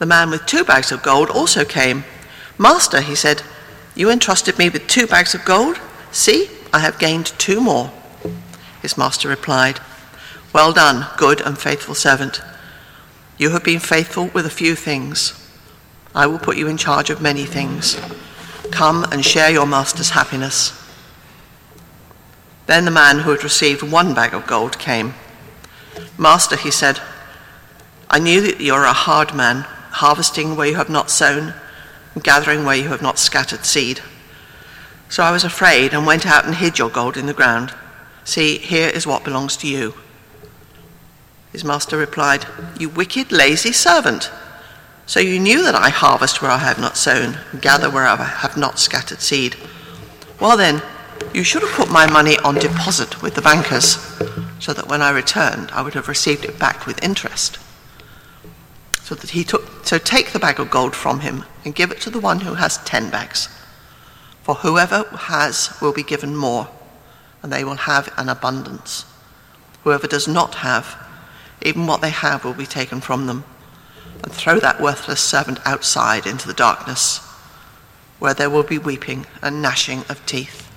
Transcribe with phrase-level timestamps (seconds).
[0.00, 2.04] The man with two bags of gold also came.
[2.56, 3.42] Master, he said,
[3.94, 5.78] you entrusted me with two bags of gold.
[6.10, 7.92] See, I have gained two more.
[8.80, 9.78] His master replied,
[10.54, 12.40] well done, good and faithful servant.
[13.36, 15.34] You have been faithful with a few things.
[16.14, 18.00] I will put you in charge of many things.
[18.70, 20.72] Come and share your master's happiness.
[22.64, 25.12] Then the man who had received one bag of gold came.
[26.16, 27.00] Master, he said,
[28.08, 31.54] I knew that you are a hard man, harvesting where you have not sown,
[32.14, 34.00] and gathering where you have not scattered seed.
[35.08, 37.74] So I was afraid and went out and hid your gold in the ground.
[38.24, 39.94] See, here is what belongs to you.
[41.52, 42.46] His master replied,
[42.78, 44.30] You wicked, lazy servant.
[45.06, 48.56] So you knew that I harvest where I have not sown, gather where I have
[48.56, 49.56] not scattered seed.
[50.38, 50.80] Well then,
[51.34, 53.96] you should have put my money on deposit with the bankers,
[54.60, 57.58] so that when I returned, I would have received it back with interest.
[59.10, 62.00] So that he took, so take the bag of gold from him and give it
[62.02, 63.48] to the one who has ten bags.
[64.44, 66.68] For whoever has will be given more,
[67.42, 69.04] and they will have an abundance.
[69.82, 70.96] Whoever does not have,
[71.60, 73.42] even what they have will be taken from them.
[74.22, 77.18] And throw that worthless servant outside into the darkness,
[78.20, 80.70] where there will be weeping and gnashing of teeth.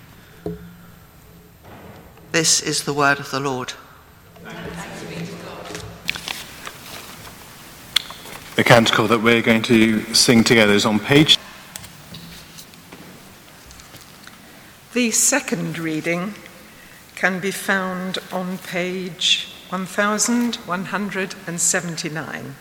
[2.31, 3.73] This is the word of the Lord.
[8.55, 11.39] The canticle that we're going to sing together is on page.
[14.93, 16.35] The second reading
[17.15, 22.55] can be found on page 1179.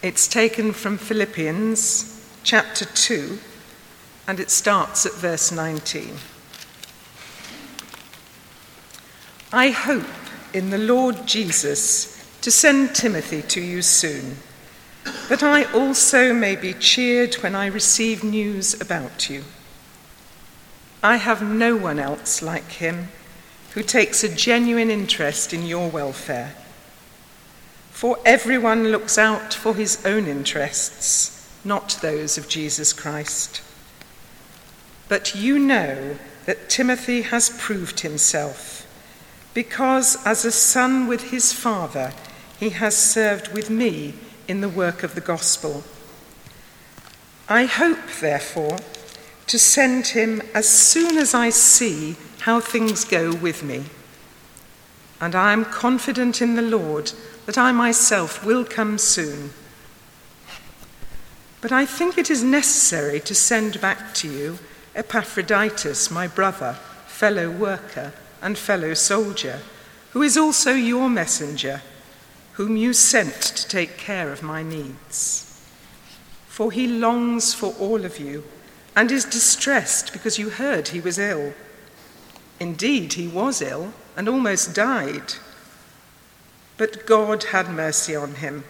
[0.00, 3.38] It's taken from Philippians chapter 2,
[4.26, 6.14] and it starts at verse 19.
[9.52, 10.06] I hope
[10.54, 14.36] in the Lord Jesus to send Timothy to you soon,
[15.28, 19.44] that I also may be cheered when I receive news about you.
[21.02, 23.08] I have no one else like him
[23.74, 26.54] who takes a genuine interest in your welfare.
[27.90, 33.62] For everyone looks out for his own interests, not those of Jesus Christ.
[35.08, 38.86] But you know that Timothy has proved himself,
[39.54, 42.12] because as a son with his father,
[42.58, 44.14] he has served with me
[44.46, 45.84] in the work of the gospel.
[47.48, 48.78] I hope, therefore,
[49.46, 53.84] to send him as soon as I see how things go with me.
[55.20, 57.12] And I am confident in the Lord
[57.46, 59.50] that I myself will come soon.
[61.60, 64.58] But I think it is necessary to send back to you
[64.94, 66.76] Epaphroditus, my brother,
[67.06, 69.60] fellow worker, and fellow soldier,
[70.10, 71.82] who is also your messenger,
[72.58, 75.64] whom you sent to take care of my needs.
[76.48, 78.42] For he longs for all of you
[78.96, 81.54] and is distressed because you heard he was ill.
[82.58, 85.34] Indeed, he was ill and almost died.
[86.76, 88.64] But God had mercy on him,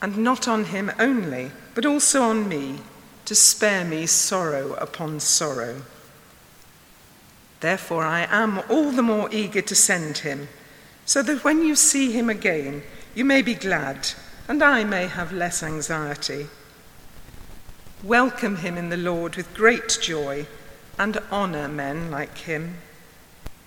[0.00, 2.78] and not on him only, but also on me,
[3.26, 5.82] to spare me sorrow upon sorrow.
[7.60, 10.48] Therefore, I am all the more eager to send him,
[11.04, 12.82] so that when you see him again,
[13.14, 14.10] you may be glad,
[14.48, 16.48] and I may have less anxiety.
[18.02, 20.46] Welcome him in the Lord with great joy,
[20.98, 22.76] and honor men like him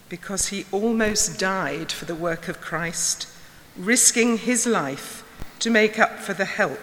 [0.10, 3.28] because he almost died for the work of Christ,
[3.76, 5.24] risking his life
[5.60, 6.80] to make up for the help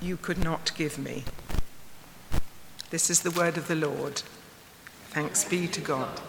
[0.00, 1.24] you could not give me.
[2.90, 4.22] This is the word of the Lord.
[5.10, 6.20] Thanks be to God.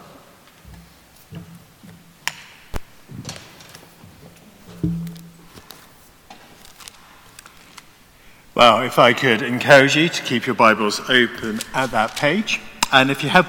[8.55, 12.61] Well, if I could encourage you to keep your Bibles open at that page.
[12.91, 13.47] And if you have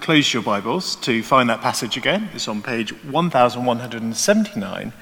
[0.00, 4.92] closed your Bibles to find that passage again, it's on page 1179,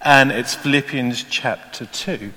[0.00, 2.32] and it's Philippians chapter 2.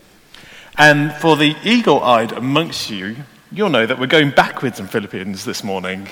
[0.78, 3.16] And for the eagle eyed amongst you,
[3.52, 6.08] you'll know that we're going backwards in Philippians this morning.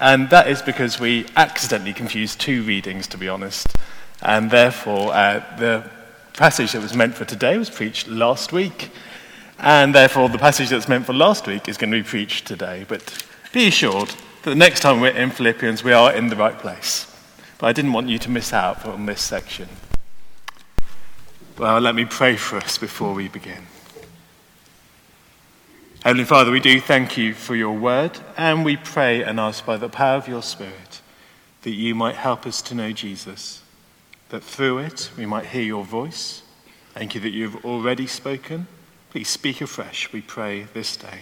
[0.00, 3.68] And that is because we accidentally confused two readings, to be honest.
[4.20, 5.88] And therefore, uh, the
[6.32, 8.90] passage that was meant for today was preached last week.
[9.58, 12.84] And therefore, the passage that's meant for last week is going to be preached today.
[12.86, 14.08] But be assured
[14.42, 17.12] that the next time we're in Philippians, we are in the right place.
[17.58, 19.68] But I didn't want you to miss out on this section.
[21.58, 23.66] Well, let me pray for us before we begin.
[26.04, 29.78] Heavenly Father, we do thank you for your word, and we pray and ask by
[29.78, 31.00] the power of your Spirit
[31.62, 33.62] that you might help us to know Jesus,
[34.28, 36.42] that through it we might hear your voice.
[36.92, 38.68] Thank you that you have already spoken
[39.16, 41.20] Please speak afresh, we pray this day.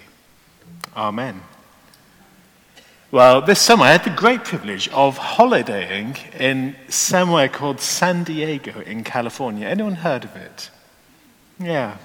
[0.97, 1.43] Amen.
[3.13, 8.81] Well, this summer I had the great privilege of holidaying in somewhere called San Diego
[8.81, 9.69] in California.
[9.69, 10.71] Anyone heard of it?
[11.61, 11.99] Yeah.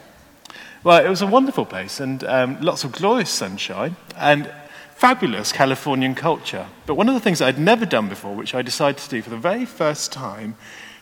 [0.83, 4.53] Well, it was a wonderful place and um, lots of glorious sunshine and
[4.93, 6.67] fabulous Californian culture.
[6.85, 9.31] But one of the things I'd never done before, which I decided to do for
[9.31, 10.55] the very first time,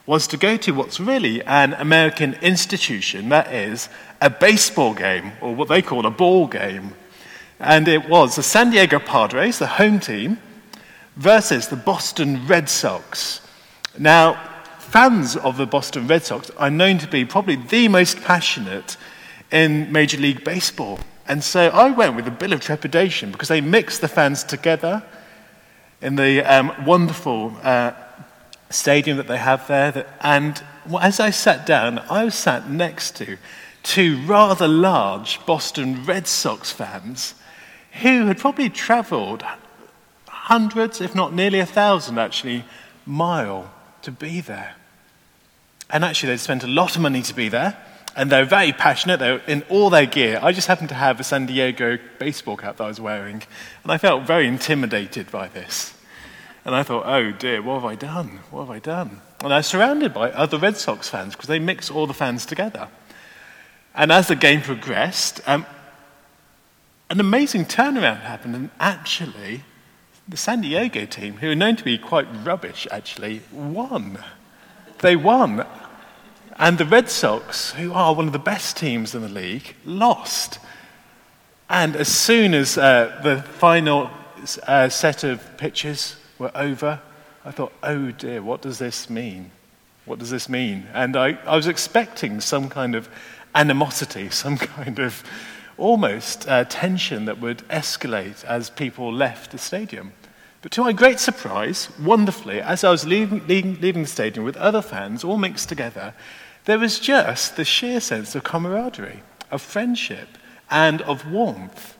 [0.08, 3.90] was to go to what's really an American institution, that is,
[4.22, 6.94] a baseball game, or what they call a ball game.
[7.60, 10.40] And it was the San Diego Padres, the home team,
[11.18, 13.42] versus the Boston Red Sox.
[14.00, 14.42] Now,
[14.80, 18.96] fans of the Boston Red Sox are known to be probably the most passionate
[19.52, 21.00] in Major League Baseball.
[21.28, 25.04] And so I went with a bill of trepidation because they mixed the fans together
[26.02, 27.92] in the um, wonderful uh,
[28.70, 29.92] stadium that they have there.
[29.92, 30.62] That, and
[31.02, 33.38] as I sat down, I was sat next to
[33.84, 37.36] two rather large Boston Red Sox fans
[38.02, 39.44] who had probably traveled
[40.28, 42.64] hundreds, if not nearly a thousand actually,
[43.06, 43.72] mile
[44.02, 44.76] to be there.
[45.90, 47.78] And actually, they'd spent a lot of money to be there,
[48.16, 49.20] and they're very passionate.
[49.20, 50.40] They're in all their gear.
[50.42, 53.44] I just happened to have a San Diego baseball cap that I was wearing,
[53.84, 55.94] and I felt very intimidated by this.
[56.68, 58.42] And I thought, oh dear, what have I done?
[58.52, 59.22] What have I done?
[59.42, 62.46] And I was surrounded by other Red Sox fans because they mix all the fans
[62.46, 62.90] together.
[63.96, 65.66] And as the game progressed, um,
[67.10, 68.54] an amazing turnaround happened.
[68.54, 69.64] And actually,
[70.28, 74.22] the San Diego team, who are known to be quite rubbish, actually won.
[75.00, 75.66] They won.
[76.58, 80.60] And the Red Sox, who are one of the best teams in the league, lost.
[81.70, 84.12] And as soon as uh, the final
[84.68, 87.02] uh, set of pitches were over,
[87.46, 89.52] I thought, oh dear, what does this mean?
[90.06, 90.88] What does this mean?
[90.94, 93.10] And I, I was expecting some kind of
[93.56, 95.24] animosity, some kind of
[95.78, 100.14] almost uh, tension that would escalate as people left the stadium.
[100.62, 104.58] But to my great surprise, wonderfully, as I was leaving, leaving, leaving the stadium with
[104.58, 106.14] other fans all mixed together,
[106.66, 110.28] there was just the sheer sense of camaraderie, of friendship,
[110.70, 111.98] and of warmth.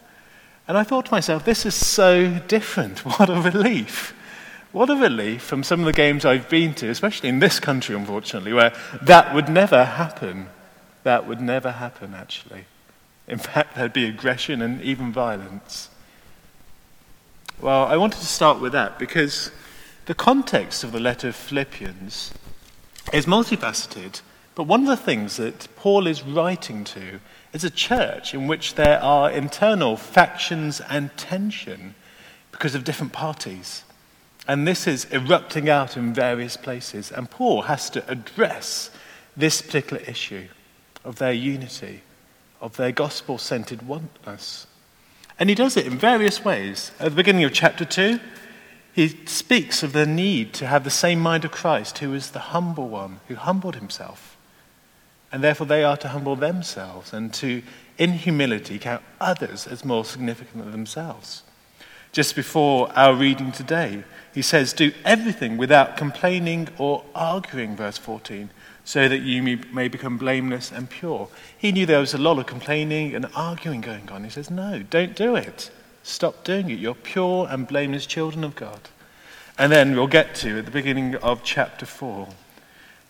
[0.68, 3.00] And I thought to myself, this is so different.
[3.18, 4.14] What a relief.
[4.78, 7.96] What a relief from some of the games I've been to, especially in this country,
[7.96, 10.50] unfortunately, where that would never happen.
[11.02, 12.66] That would never happen, actually.
[13.28, 15.90] In fact, there'd be aggression and even violence.
[17.60, 19.50] Well, I wanted to start with that because
[20.06, 22.32] the context of the letter of Philippians
[23.12, 24.22] is multifaceted,
[24.54, 27.20] but one of the things that Paul is writing to
[27.52, 31.96] is a church in which there are internal factions and tension
[32.52, 33.84] because of different parties.
[34.48, 37.12] And this is erupting out in various places.
[37.12, 38.90] And Paul has to address
[39.36, 40.48] this particular issue
[41.04, 42.02] of their unity,
[42.62, 44.68] of their gospel centered oneness.
[45.40, 46.92] And he does it in various ways.
[47.00, 48.20] At the beginning of chapter 2,
[48.94, 52.40] he speaks of the need to have the same mind of Christ, who is the
[52.40, 54.36] humble one, who humbled himself.
[55.32, 57.62] And therefore, they are to humble themselves and to,
[57.98, 61.44] in humility, count others as more significant than themselves.
[62.12, 64.04] Just before our reading today,
[64.38, 68.52] he says, Do everything without complaining or arguing, verse 14,
[68.86, 71.28] so that you may become blameless and pure.
[71.58, 74.24] He knew there was a lot of complaining and arguing going on.
[74.24, 75.72] He says, No, don't do it.
[76.04, 76.78] Stop doing it.
[76.78, 78.80] You're pure and blameless children of God.
[79.58, 82.28] And then we'll get to, at the beginning of chapter 4,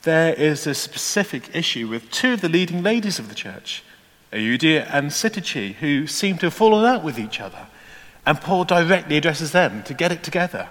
[0.04, 3.84] there is a specific issue with two of the leading ladies of the church,
[4.32, 7.68] Euodia and Syntyche, who seem to have fallen out with each other.
[8.26, 10.70] And Paul directly addresses them to get it together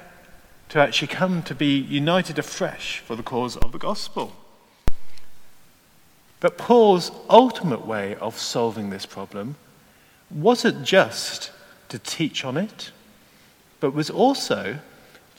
[0.69, 4.33] to actually come to be united afresh for the cause of the gospel.
[6.41, 9.57] But Paul's ultimate way of solving this problem
[10.31, 11.51] wasn't just
[11.89, 12.91] to teach on it,
[13.81, 14.79] but was also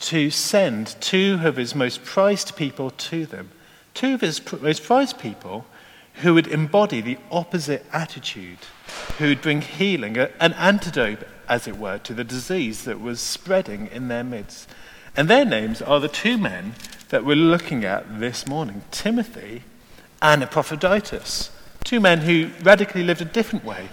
[0.00, 3.50] to send two of his most prized people to them.
[3.94, 5.66] Two of his most prized people
[6.22, 8.58] who would embody the opposite attitude,
[9.18, 13.88] who would bring healing, an antidote, as it were, to the disease that was spreading
[13.88, 14.68] in their midst.
[15.18, 16.74] And their names are the two men
[17.08, 19.64] that we're looking at this morning Timothy
[20.22, 21.50] and Epaphroditus.
[21.82, 23.88] Two men who radically lived a different way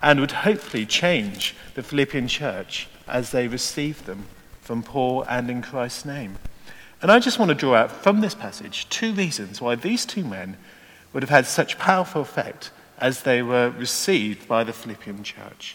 [0.00, 4.26] and would hopefully change the Philippian church as they received them
[4.60, 6.36] from Paul and in Christ's name.
[7.02, 10.24] And I just want to draw out from this passage two reasons why these two
[10.24, 10.56] men
[11.12, 15.74] would have had such powerful effect as they were received by the Philippian church.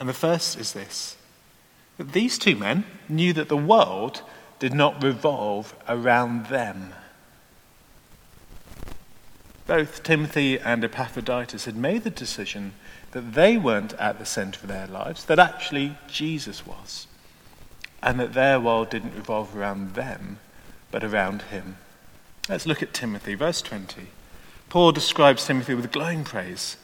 [0.00, 1.17] And the first is this
[1.98, 4.22] these two men knew that the world
[4.58, 6.94] did not revolve around them.
[9.66, 12.72] Both Timothy and Epaphroditus had made the decision
[13.10, 17.06] that they weren't at the center of their lives, that actually Jesus was,
[18.02, 20.38] and that their world didn't revolve around them,
[20.90, 21.76] but around him.
[22.48, 24.06] Let's look at Timothy, verse 20.
[24.68, 26.76] Paul describes Timothy with glowing praise.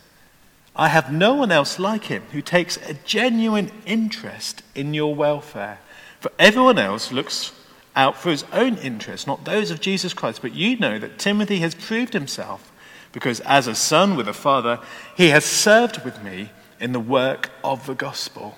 [0.77, 5.79] I have no one else like him who takes a genuine interest in your welfare.
[6.21, 7.53] For everyone else looks
[7.95, 10.43] out for his own interests, not those of Jesus Christ.
[10.43, 12.73] But you know that Timothy has proved himself
[13.13, 14.81] because as a son with a father,
[15.17, 16.51] he has served with me
[16.81, 18.57] in the work of the gospel.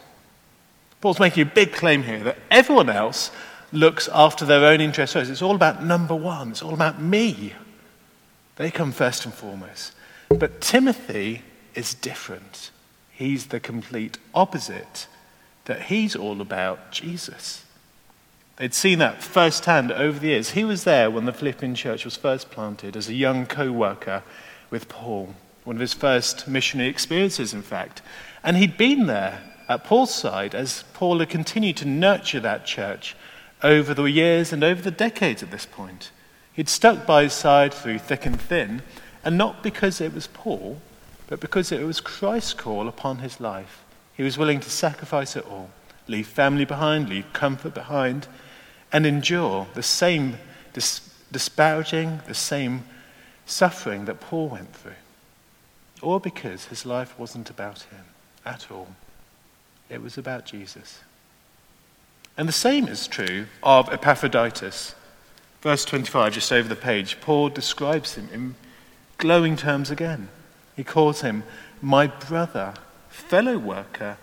[1.02, 3.30] Paul's making a big claim here that everyone else
[3.72, 5.14] looks after their own interests.
[5.14, 7.52] It's all about number one, it's all about me.
[8.56, 9.92] They come first and foremost.
[10.30, 11.42] But Timothy
[11.76, 12.70] is different.
[13.10, 15.06] He's the complete opposite,
[15.66, 17.64] that he's all about Jesus.
[18.56, 20.50] They'd seen that firsthand over the years.
[20.50, 24.22] He was there when the Philippian church was first planted as a young co worker
[24.70, 28.00] with Paul, one of his first missionary experiences, in fact.
[28.42, 33.14] And he'd been there at Paul's side as Paul had continued to nurture that church
[33.62, 36.10] over the years and over the decades at this point.
[36.52, 38.82] He'd stuck by his side through thick and thin,
[39.24, 40.80] and not because it was Paul,
[41.26, 43.82] but because it was Christ's call upon his life.
[44.16, 45.70] He was willing to sacrifice it all,
[46.08, 48.28] leave family behind, leave comfort behind,
[48.92, 50.38] and endure the same
[50.72, 52.84] dis- disparaging, the same
[53.44, 54.92] suffering that Paul went through,
[56.00, 58.04] or because his life wasn't about him
[58.44, 58.88] at all.
[59.90, 61.00] It was about Jesus.
[62.36, 64.94] And the same is true of Epaphroditus.
[65.62, 68.54] Verse 25, just over the page, Paul describes him in
[69.18, 70.28] glowing terms again.
[70.76, 71.42] He calls him
[71.80, 72.74] my brother,
[73.08, 74.18] fellow worker,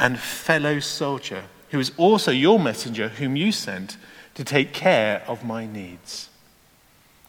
[0.00, 3.96] and fellow soldier, who is also your messenger, whom you sent
[4.34, 6.30] to take care of my needs.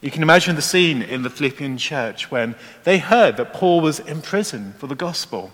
[0.01, 2.55] You can imagine the scene in the Philippian church when
[2.85, 5.51] they heard that Paul was in prison for the gospel.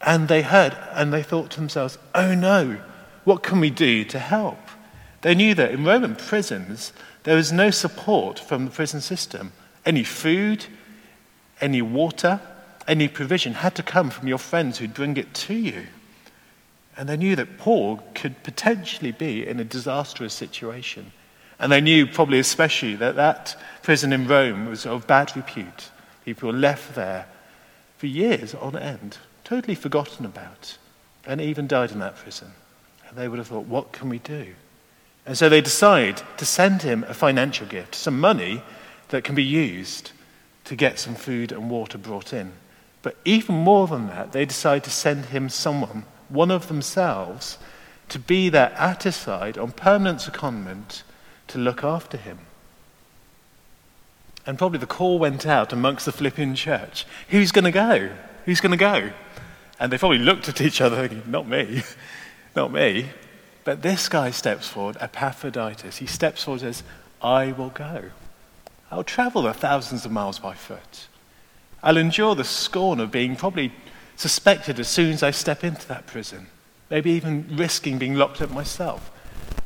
[0.00, 2.78] And they heard and they thought to themselves, oh no,
[3.24, 4.58] what can we do to help?
[5.20, 6.92] They knew that in Roman prisons,
[7.24, 9.52] there was no support from the prison system.
[9.84, 10.64] Any food,
[11.60, 12.40] any water,
[12.86, 15.86] any provision had to come from your friends who'd bring it to you.
[16.96, 21.12] And they knew that Paul could potentially be in a disastrous situation.
[21.60, 25.90] And they knew, probably especially, that that prison in Rome was of bad repute.
[26.24, 27.26] People were left there
[27.98, 30.76] for years on end, totally forgotten about,
[31.26, 32.52] and even died in that prison.
[33.08, 34.54] And they would have thought, what can we do?
[35.26, 38.62] And so they decide to send him a financial gift, some money
[39.08, 40.12] that can be used
[40.68, 42.52] to get some food and water brought in.
[43.00, 47.56] But even more than that, they decide to send him someone, one of themselves,
[48.10, 51.02] to be there at his side on permanent secondment
[51.46, 52.40] to look after him.
[54.46, 58.10] And probably the call went out amongst the Philippian church who's going to go?
[58.44, 59.10] Who's going to go?
[59.80, 61.82] And they probably looked at each other thinking, not me,
[62.56, 63.08] not me.
[63.64, 65.96] But this guy steps forward, Epaphroditus.
[65.96, 66.84] He steps forward and says,
[67.22, 68.10] I will go.
[68.90, 71.06] I'll travel the thousands of miles by foot.
[71.82, 73.72] I'll endure the scorn of being probably
[74.16, 76.46] suspected as soon as I step into that prison,
[76.90, 79.10] maybe even risking being locked up myself.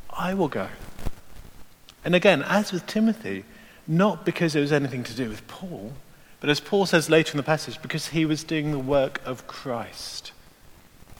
[0.09, 0.67] I will go.
[2.05, 3.45] And again, as with Timothy,
[3.87, 5.93] not because it was anything to do with Paul,
[6.39, 9.47] but as Paul says later in the passage, because he was doing the work of
[9.47, 10.33] Christ.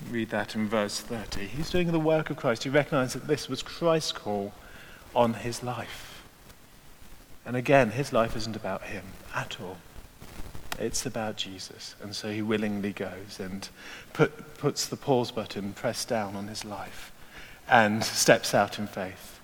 [0.10, 1.46] Read that in verse 30.
[1.46, 2.66] He's doing the work of Christ.
[2.66, 4.54] He recognized that this was Christ's call
[5.16, 6.13] on his life.
[7.46, 9.04] And again, his life isn't about him
[9.36, 9.78] at all.
[10.80, 11.96] It's about Jesus.
[12.02, 13.68] And so he willingly goes and
[14.14, 17.12] put, puts the pause button pressed down on his life
[17.70, 19.40] and steps out in faith.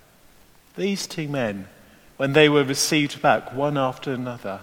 [0.76, 1.68] These two men,
[2.16, 4.60] when they were received back one after another,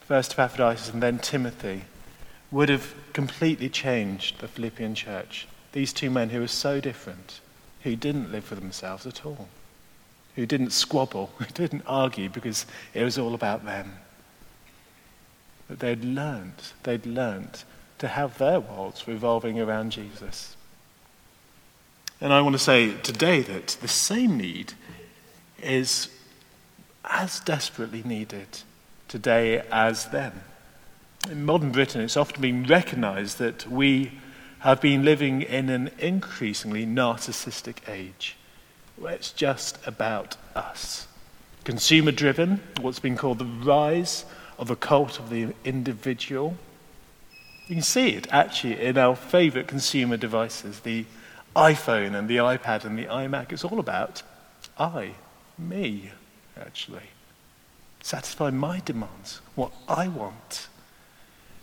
[0.00, 1.82] first Epaphroditus and then Timothy,
[2.50, 5.46] would have completely changed the Philippian church.
[5.72, 7.40] These two men who were so different,
[7.82, 9.48] who didn't live for themselves at all,
[10.36, 13.96] who didn't squabble, who didn't argue because it was all about them.
[15.68, 17.64] But they'd learned, they'd learned
[17.98, 20.56] to have their worlds revolving around Jesus.
[22.20, 24.74] And I want to say today that the same need
[25.62, 26.08] is
[27.04, 28.60] as desperately needed
[29.08, 30.32] today as then.
[31.30, 34.12] In modern Britain, it's often been recognized that we
[34.60, 38.36] have been living in an increasingly narcissistic age
[39.00, 41.08] where it's just about us.
[41.64, 44.24] Consumer driven, what's been called the rise
[44.58, 46.54] of a cult of the individual.
[47.66, 51.06] You can see it actually in our favorite consumer devices, the
[51.56, 53.52] iPhone and the iPad and the iMac.
[53.52, 54.22] It's all about
[54.78, 55.14] I,
[55.58, 56.10] me,
[56.58, 57.10] actually.
[58.02, 60.68] Satisfy my demands, what I want.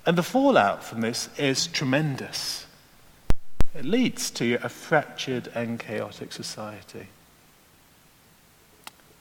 [0.05, 2.65] And the fallout from this is tremendous.
[3.75, 7.07] It leads to a fractured and chaotic society.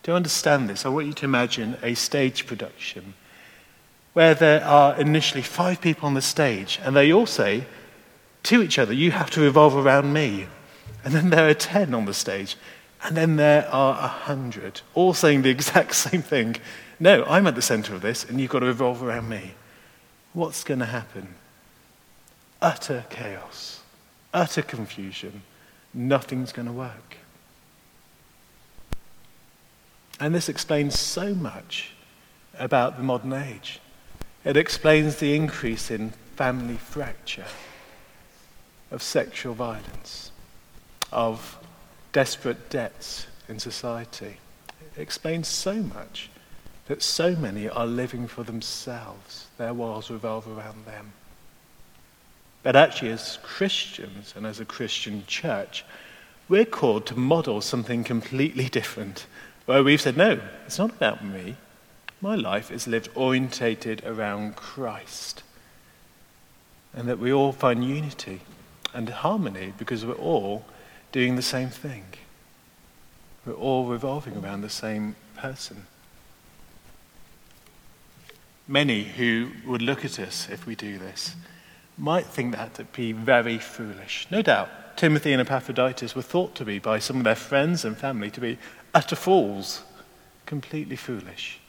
[0.07, 3.15] To understand this, I want you to imagine a stage production
[4.13, 7.67] where there are initially five people on the stage, and they all say
[8.45, 10.47] to each other, You have to revolve around me.
[11.03, 12.57] And then there are ten on the stage,
[13.03, 16.55] and then there are a hundred, all saying the exact same thing.
[17.01, 19.55] No, I'm at the center of this, and you've got to revolve around me.
[20.35, 21.35] What's going to happen?
[22.63, 23.81] Utter chaos,
[24.33, 25.43] utter confusion.
[25.93, 27.17] Nothing's going to work.
[30.19, 31.91] And this explains so much
[32.59, 33.81] about the modern age.
[34.45, 37.47] It explains the increase in family fracture,
[38.91, 40.31] of sexual violence,
[41.13, 41.59] of
[42.13, 44.39] desperate debts in society.
[44.97, 46.31] It explains so much
[46.87, 49.47] that so many are living for themselves.
[49.59, 51.13] Their worlds revolve around them.
[52.63, 55.85] But actually, as Christians and as a Christian church,
[56.49, 59.27] we're called to model something completely different,
[59.67, 61.57] where we've said, no, it's not about me.
[62.21, 65.43] My life is lived orientated around Christ.
[66.95, 68.41] And that we all find unity
[68.95, 70.65] and harmony because we're all
[71.13, 72.05] doing the same thing.
[73.45, 75.87] We're all revolving around the same person.
[78.67, 81.37] Many who would look at us if we do this
[81.99, 84.27] might think that to be very foolish.
[84.31, 87.97] No doubt, Timothy and Epaphroditus were thought to be by some of their friends and
[87.97, 88.59] family to be
[88.97, 89.83] utter fools,
[90.47, 91.61] completely foolish.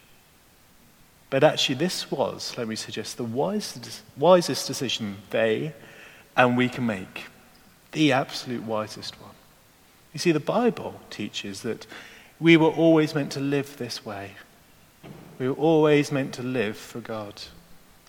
[1.30, 5.74] But actually, this was, let me suggest, the wisest, wisest decision they
[6.38, 7.26] and we can make.
[7.92, 9.36] The absolute wisest one.
[10.13, 11.86] You see, the Bible teaches that
[12.40, 14.32] we were always meant to live this way.
[15.38, 17.42] We were always meant to live for God,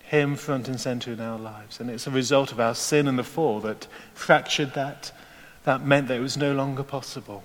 [0.04, 1.80] Him front and center in our lives.
[1.80, 5.10] And it's a result of our sin and the fall that fractured that.
[5.64, 7.42] That meant that it was no longer possible.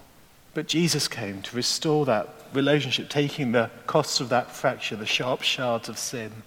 [0.54, 5.42] But Jesus came to restore that relationship, taking the costs of that fracture, the sharp
[5.42, 6.44] shards of sin,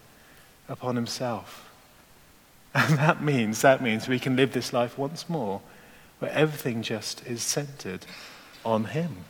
[0.69, 1.62] upon Himself.
[2.75, 5.62] And that means, that means we can live this life once more
[6.19, 8.05] where everything just is centered
[8.64, 9.25] on Him.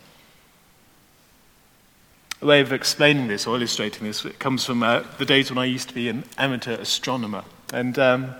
[2.42, 5.64] A way of explaining this or illustrating this comes from uh, the days when I
[5.64, 7.44] used to be an amateur astronomer.
[7.72, 8.34] And um,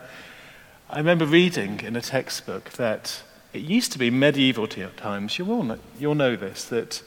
[0.90, 3.22] I remember reading in a textbook that
[3.56, 7.02] it used to be medieval times, you will know, you'll know this, that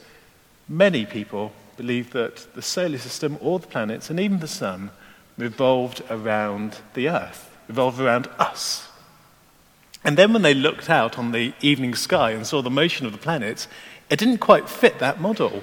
[0.68, 4.90] many people believed that the solar system, all the planets, and even the sun
[5.38, 8.88] revolved around the earth, revolved around us.
[10.02, 13.12] And then when they looked out on the evening sky and saw the motion of
[13.12, 13.68] the planets,
[14.10, 15.62] it didn't quite fit that model.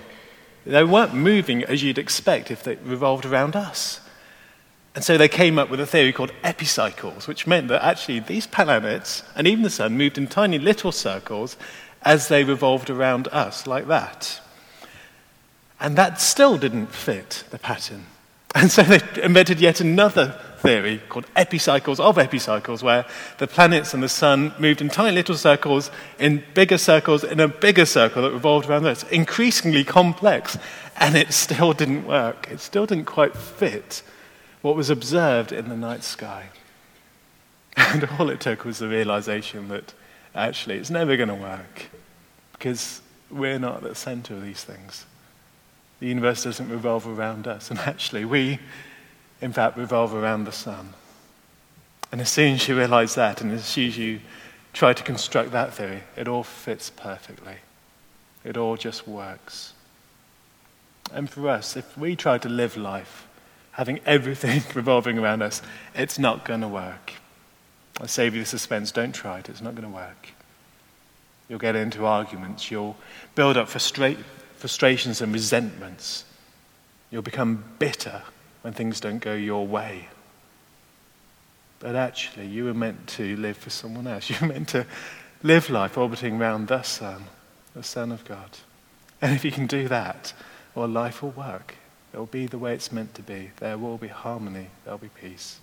[0.66, 4.00] They weren't moving as you'd expect if they revolved around us.
[4.98, 8.48] And so they came up with a theory called epicycles, which meant that actually these
[8.48, 11.56] planets and even the sun moved in tiny little circles
[12.02, 14.42] as they revolved around us, like that.
[15.80, 18.08] And that still didn't fit the pattern.
[18.56, 23.06] And so they invented yet another theory called epicycles of epicycles, where
[23.38, 27.48] the planets and the sun moved in tiny little circles, in bigger circles, in a
[27.48, 29.04] bigger circle that revolved around us.
[29.12, 30.58] Increasingly complex,
[30.96, 32.48] and it still didn't work.
[32.50, 34.02] It still didn't quite fit
[34.62, 36.50] what was observed in the night sky.
[37.78, 39.94] And all it took was the realization that
[40.34, 41.86] actually it's never going to work
[42.54, 45.06] because we're not at the center of these things.
[46.00, 48.60] The universe doesn't revolve around us, and actually we
[49.42, 50.94] in fact, revolve around the sun.
[52.12, 54.20] And as soon as you realize that, and as soon as you
[54.74, 57.58] try to construct that theory, it all fits perfectly.
[58.44, 59.74] It all just works.
[61.12, 63.27] And for us, if we try to live life
[63.78, 65.62] having everything revolving around us,
[65.94, 67.14] it's not going to work.
[68.02, 68.92] I save you the suspense.
[68.92, 69.50] Don't try it.
[69.50, 70.30] It's not going to work.
[71.48, 72.70] You'll get into arguments.
[72.70, 72.98] You'll
[73.36, 74.18] build up frustra-
[74.56, 76.26] frustrations and resentments.
[77.12, 78.24] You'll become bitter
[78.64, 80.10] when things don't go your way.
[81.80, 84.30] But actually, you were meant to live for someone else.
[84.30, 84.88] You were meant to
[85.44, 87.26] live life orbiting around the Son,
[87.76, 88.58] the Son of God.
[89.22, 90.34] And if you can do that,
[90.74, 91.76] well, life will work.
[92.18, 93.52] It will be the way it's meant to be.
[93.58, 94.70] There will be harmony.
[94.84, 95.60] There will be peace.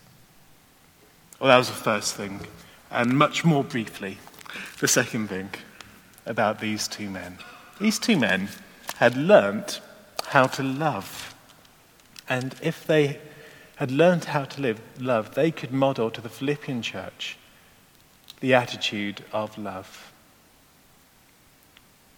[1.40, 2.46] Well, that was the first thing.
[2.92, 4.18] And much more briefly,
[4.78, 5.50] the second thing
[6.24, 7.38] about these two men.
[7.80, 8.50] These two men
[8.98, 9.80] had learnt
[10.26, 11.34] how to love.
[12.28, 13.18] And if they
[13.74, 17.36] had learnt how to live love, they could model to the Philippian church
[18.38, 20.12] the attitude of love.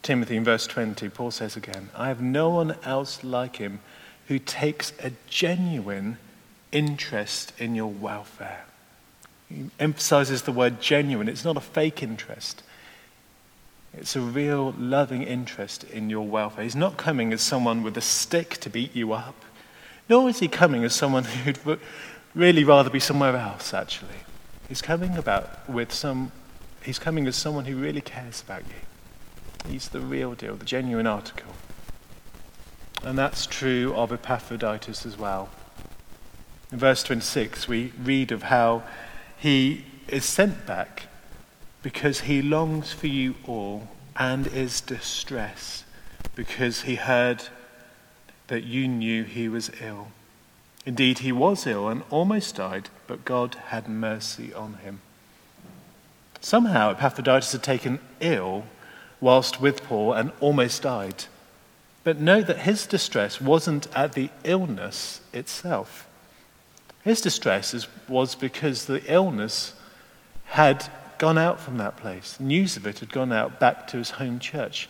[0.03, 3.81] Timothy in verse 20, Paul says again, I have no one else like him
[4.29, 6.19] who takes a genuine
[6.73, 8.65] interest in your welfare.
[9.49, 11.29] He emphasizes the word genuine.
[11.29, 12.63] It's not a fake interest.
[13.97, 16.65] It's a real loving interest in your welfare.
[16.65, 19.37] He's not coming as someone with a stick to beat you up,
[20.09, 21.81] nor is he coming as someone who'd
[22.35, 24.21] really rather be somewhere else, actually.
[24.69, 26.33] He's coming about with some,
[26.83, 29.71] he's coming as someone who really cares about you.
[29.71, 31.53] He's the real deal, the genuine article.
[33.05, 35.49] And that's true of Epaphroditus as well.
[36.73, 38.83] In verse 26, we read of how
[39.37, 41.05] he is sent back
[41.83, 45.85] because he longs for you all and is distressed
[46.35, 47.45] because he heard
[48.49, 50.09] that you knew he was ill.
[50.85, 55.01] Indeed, he was ill and almost died, but God had mercy on him.
[56.41, 58.65] Somehow, Epaphroditus had taken ill
[59.21, 61.25] whilst with Paul and almost died.
[62.07, 66.07] But note that his distress wasn't at the illness itself.
[67.03, 69.75] His distress is, was because the illness
[70.45, 70.89] had
[71.19, 72.39] gone out from that place.
[72.39, 74.89] News of it had gone out back to his home church.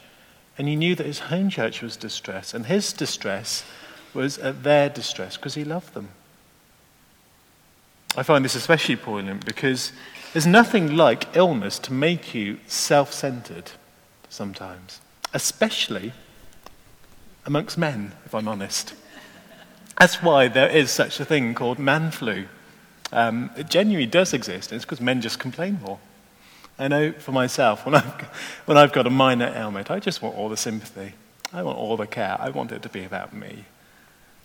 [0.58, 3.64] And he knew that his home church was distressed, and his distress
[4.12, 6.10] was at their distress because he loved them.
[8.14, 9.90] I find this especially poignant because
[10.34, 13.70] there's nothing like illness to make you self centered
[14.28, 15.00] sometimes,
[15.32, 16.12] especially
[17.46, 18.94] amongst men, if I'm honest.
[19.98, 22.46] That's why there is such a thing called man flu.
[23.12, 25.98] Um, it genuinely does exist, and it's because men just complain more.
[26.78, 28.12] I know for myself, when I've,
[28.66, 31.14] when I've got a minor ailment, I just want all the sympathy.
[31.52, 32.36] I want all the care.
[32.38, 33.64] I want it to be about me.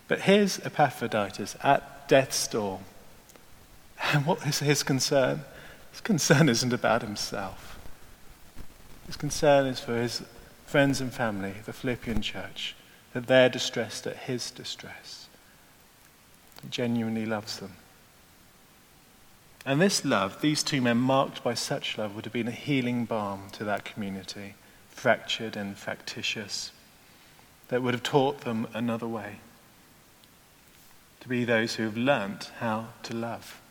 [0.08, 2.80] But here's Epaphroditus at death's door.
[4.14, 5.42] And what is his concern?
[5.92, 7.80] His concern isn't about himself.
[9.08, 10.24] His concern is for his
[10.66, 12.76] friends and family, the Philippian church,
[13.14, 15.28] that they're distressed at his distress.
[16.62, 17.74] He genuinely loves them.
[19.66, 23.06] And this love, these two men marked by such love, would have been a healing
[23.06, 24.56] balm to that community,
[24.90, 26.72] fractured and factitious,
[27.68, 29.38] that would have taught them another way
[31.22, 33.62] to be those who have learnt how to love.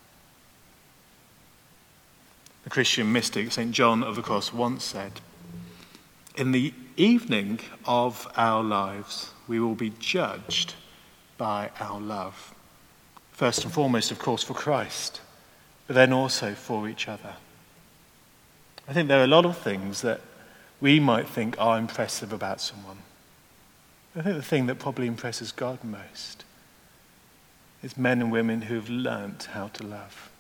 [2.63, 3.73] The Christian mystic St.
[3.73, 5.21] John of the Cross once said,
[6.37, 10.75] In the evening of our lives, we will be judged
[11.39, 12.55] by our love.
[13.33, 15.21] First and foremost, of course, for Christ
[15.91, 17.35] but then also for each other.
[18.87, 20.21] I think there are a lot of things that
[20.81, 22.99] we might think are impressive about someone.
[24.15, 26.45] I think the thing that probably impresses God most
[27.83, 30.31] is men and women who have learnt how to love.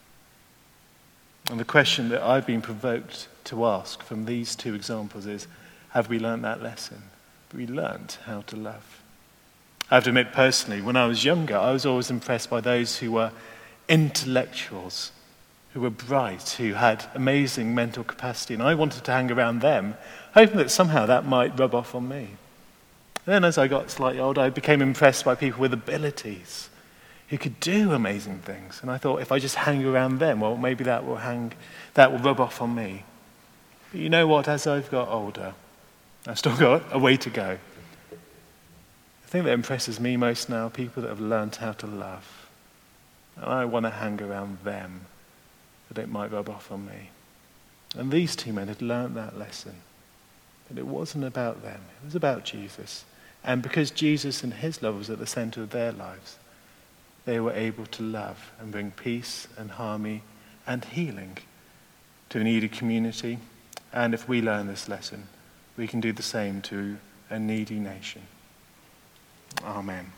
[1.51, 5.49] And the question that I've been provoked to ask from these two examples is
[5.91, 7.03] have we learned that lesson?
[7.55, 9.03] We learned how to love?
[9.91, 12.99] I have to admit, personally, when I was younger, I was always impressed by those
[12.99, 13.33] who were
[13.89, 15.11] intellectuals
[15.73, 19.97] who were bright, who had amazing mental capacity, and I wanted to hang around them,
[20.35, 22.31] hoping that somehow that might rub off on me.
[23.25, 26.71] Then, as I got slightly older, I became impressed by people with abilities
[27.29, 28.81] who could do amazing things.
[28.83, 31.53] And I thought, if I just hang around them, well, maybe that will, hang,
[31.95, 33.05] that will rub off on me.
[33.93, 34.49] But you know what?
[34.49, 35.55] As I've got older,
[36.27, 37.59] I've still got a way to go.
[38.11, 42.49] The thing that impresses me most now people that have learned how to love.
[43.37, 45.07] And I want to hang around them
[45.89, 47.11] that it might rub off on me.
[47.97, 49.75] And these two men had learnt that lesson.
[50.69, 53.05] That it wasn't about them, it was about Jesus.
[53.43, 56.37] And because Jesus and his love was at the center of their lives,
[57.25, 60.23] they were able to love and bring peace and harmony
[60.67, 61.39] and healing
[62.29, 63.39] to a needy community.
[63.93, 65.27] And if we learn this lesson,
[65.77, 68.23] we can do the same to a needy nation.
[69.65, 70.13] Amen.